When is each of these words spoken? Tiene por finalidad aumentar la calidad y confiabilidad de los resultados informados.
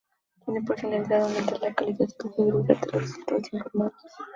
Tiene 0.43 0.63
por 0.63 0.79
finalidad 0.79 1.21
aumentar 1.25 1.61
la 1.61 1.75
calidad 1.75 2.07
y 2.09 2.17
confiabilidad 2.17 2.81
de 2.81 2.87
los 2.91 3.01
resultados 3.03 3.53
informados. 3.53 4.01